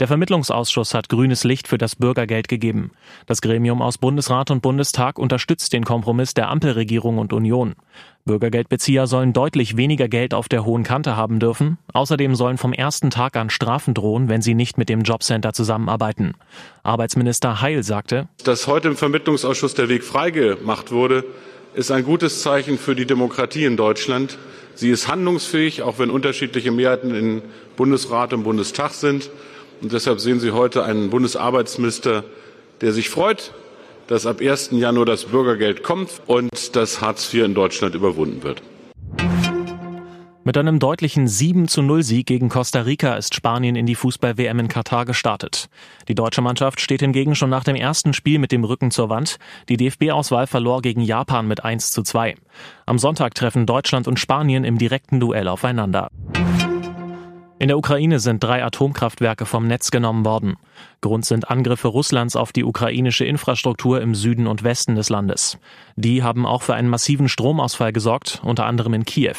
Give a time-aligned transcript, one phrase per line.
[0.00, 2.90] Der Vermittlungsausschuss hat grünes Licht für das Bürgergeld gegeben.
[3.26, 7.74] Das Gremium aus Bundesrat und Bundestag unterstützt den Kompromiss der Ampelregierung und Union.
[8.24, 11.76] Bürgergeldbezieher sollen deutlich weniger Geld auf der hohen Kante haben dürfen.
[11.92, 16.32] Außerdem sollen vom ersten Tag an Strafen drohen, wenn sie nicht mit dem Jobcenter zusammenarbeiten.
[16.82, 21.26] Arbeitsminister Heil sagte, dass heute im Vermittlungsausschuss der Weg freigemacht wurde,
[21.74, 24.38] ist ein gutes Zeichen für die Demokratie in Deutschland.
[24.74, 27.42] Sie ist handlungsfähig, auch wenn unterschiedliche Mehrheiten in
[27.76, 29.28] Bundesrat und Bundestag sind.
[29.80, 32.24] Und deshalb sehen Sie heute einen Bundesarbeitsminister,
[32.80, 33.52] der sich freut,
[34.06, 34.70] dass ab 1.
[34.72, 38.62] Januar das Bürgergeld kommt und dass Hartz IV in Deutschland überwunden wird.
[40.42, 44.58] Mit einem deutlichen 7 zu 0 Sieg gegen Costa Rica ist Spanien in die Fußball-WM
[44.58, 45.68] in Katar gestartet.
[46.08, 49.36] Die deutsche Mannschaft steht hingegen schon nach dem ersten Spiel mit dem Rücken zur Wand.
[49.68, 52.36] Die DFB-Auswahl verlor gegen Japan mit 1 zu 2.
[52.86, 56.08] Am Sonntag treffen Deutschland und Spanien im direkten Duell aufeinander.
[57.60, 60.56] In der Ukraine sind drei Atomkraftwerke vom Netz genommen worden.
[61.02, 65.58] Grund sind Angriffe Russlands auf die ukrainische Infrastruktur im Süden und Westen des Landes.
[65.94, 69.36] Die haben auch für einen massiven Stromausfall gesorgt, unter anderem in Kiew.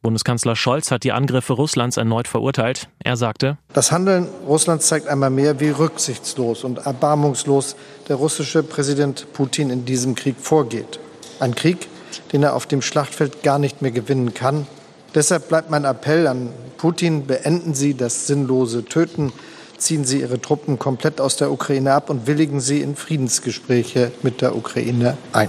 [0.00, 2.88] Bundeskanzler Scholz hat die Angriffe Russlands erneut verurteilt.
[3.00, 7.74] Er sagte, Das Handeln Russlands zeigt einmal mehr, wie rücksichtslos und erbarmungslos
[8.08, 11.00] der russische Präsident Putin in diesem Krieg vorgeht.
[11.40, 11.88] Ein Krieg,
[12.32, 14.68] den er auf dem Schlachtfeld gar nicht mehr gewinnen kann.
[15.16, 19.32] Deshalb bleibt mein Appell an Putin, beenden Sie das sinnlose Töten,
[19.78, 24.42] ziehen Sie Ihre Truppen komplett aus der Ukraine ab und willigen Sie in Friedensgespräche mit
[24.42, 25.48] der Ukraine ein.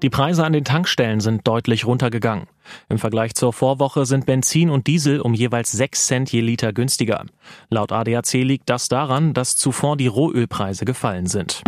[0.00, 2.46] Die Preise an den Tankstellen sind deutlich runtergegangen.
[2.88, 7.24] Im Vergleich zur Vorwoche sind Benzin und Diesel um jeweils 6 Cent je Liter günstiger.
[7.68, 11.62] Laut ADAC liegt das daran, dass zuvor die Rohölpreise gefallen sind.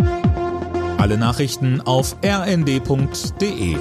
[0.97, 3.75] Alle Nachrichten auf rnd.de